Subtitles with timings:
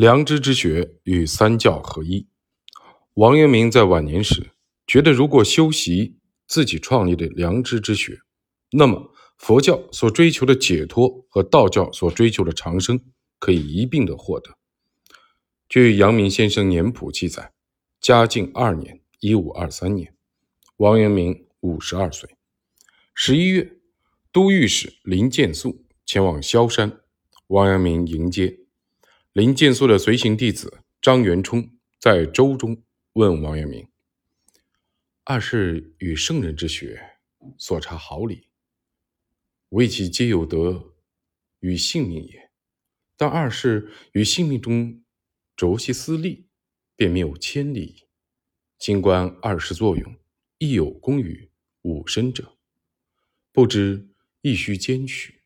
[0.00, 2.26] 良知之学与三教合一。
[3.12, 4.52] 王阳明在晚年时
[4.86, 8.18] 觉得，如果修习自己创立的良知之学，
[8.70, 12.98] 那么佛教所追求的解脱和道教所追求的长生
[13.38, 14.56] 可以一并的获得。
[15.68, 17.52] 据阳明先生年谱记载，
[18.00, 20.14] 嘉靖二年（一五二三年），
[20.78, 22.30] 王阳明五十二岁。
[23.14, 23.76] 十一月，
[24.32, 27.00] 都御史林建素前往萧山，
[27.48, 28.60] 王阳明迎接。
[29.40, 33.88] 林建素的随行弟子张元冲在舟中问王阳明
[35.24, 37.16] ：“二世与圣人之学
[37.56, 38.48] 所差毫厘，
[39.70, 40.92] 为其皆有德
[41.60, 42.50] 与性命也；
[43.16, 45.02] 但二世与性命中
[45.56, 46.46] 着息私利，
[46.94, 48.08] 便谬千里。
[48.76, 50.16] 今观二世作用，
[50.58, 51.50] 亦有功于
[51.80, 52.58] 吾身者，
[53.52, 54.10] 不知
[54.42, 55.39] 亦须兼取。”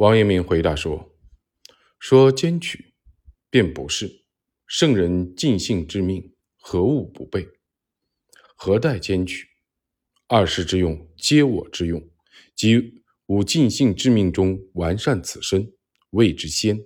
[0.00, 1.14] 王阳明回答说
[2.00, 2.94] ：“说兼取，
[3.50, 4.24] 便不是。
[4.66, 7.46] 圣人尽性之命，何物不备？
[8.56, 9.46] 何待兼取？
[10.26, 12.02] 二世之用，皆我之用。
[12.56, 15.70] 即吾尽性之命中完善此身，
[16.12, 16.78] 谓之先；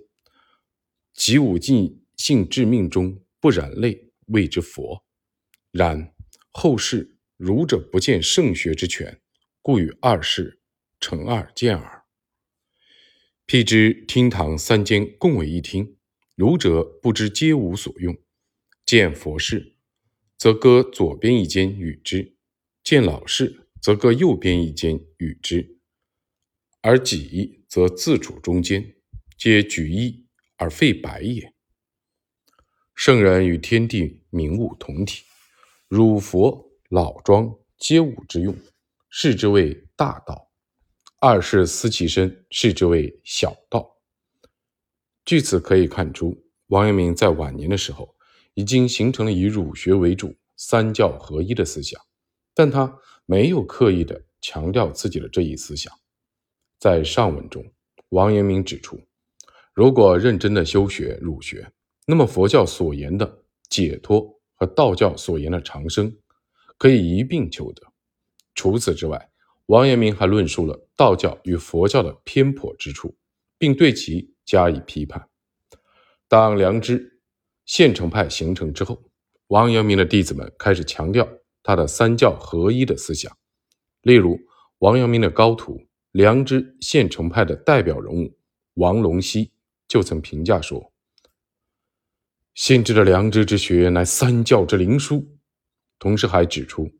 [1.13, 5.05] 即吾尽性之命中不染类，谓之佛。
[5.71, 6.13] 然
[6.51, 9.21] 后世儒者不见圣学之权，
[9.61, 10.59] 故与二世
[10.99, 11.93] 成二见耳。”
[13.45, 15.97] 辟之厅堂三间共为一厅，
[16.35, 18.17] 儒者不知皆无所用。
[18.85, 19.75] 见佛事，
[20.37, 22.35] 则搁左边一间与之；
[22.83, 25.77] 见老士，则搁右边一间与之。
[26.81, 28.95] 而己则自处中间，
[29.37, 30.25] 皆举一
[30.57, 31.53] 而废百也。
[32.95, 35.23] 圣人与天地名物同体，
[35.87, 38.55] 汝佛老庄皆吾之用，
[39.09, 40.44] 是之谓大道。
[41.19, 43.97] 二是思其身，视之为小道。
[45.23, 48.15] 据此可以看出，王阳明在晚年的时候，
[48.53, 51.99] 已经形成了以儒学为主、三教合一的思想，
[52.53, 55.91] 但他没有刻意的强调自己的这一思想。
[56.77, 57.65] 在上文中，
[58.09, 58.99] 王阳明指出，
[59.73, 61.71] 如果认真的修学儒学，
[62.05, 66.15] 那么佛教所言的解脱和道教所言的长生，
[66.77, 67.81] 可以一并求得。
[68.53, 69.31] 除此之外，
[69.67, 73.15] 王阳明还论述了道教与佛教的偏颇之处，
[73.57, 75.27] 并对其加以批判。
[76.27, 77.19] 当良知
[77.65, 79.03] 现成派形成之后，
[79.47, 81.27] 王阳明的弟子们开始强调
[81.63, 83.35] 他的三教合一的思想。
[84.01, 84.39] 例如，
[84.79, 88.37] 王阳明的高徒良知现成派的代表人物
[88.75, 89.51] 王龙溪
[89.87, 90.93] 就曾评价说
[92.53, 95.27] ：“现之的良知之学乃三教之灵书。”
[95.97, 96.91] 同时还指出：“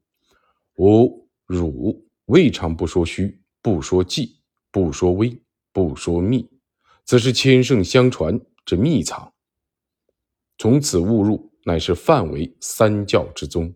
[0.77, 4.37] 吾儒。”未尝不说虚，不说寂，
[4.71, 5.39] 不说微，
[5.71, 6.49] 不说密，
[7.03, 9.31] 则是千圣相传之秘藏。
[10.57, 13.75] 从此误入，乃是范围三教之宗。